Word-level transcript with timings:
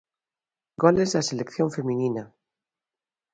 Goles 0.83 1.09
da 1.15 1.27
selección 1.29 1.67
feminina. 1.77 2.23